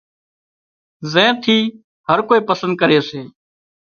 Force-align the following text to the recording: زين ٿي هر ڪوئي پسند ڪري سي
زين 1.11 1.31
ٿي 1.43 1.57
هر 2.07 2.19
ڪوئي 2.27 2.41
پسند 2.49 2.73
ڪري 2.81 2.99
سي 3.09 3.21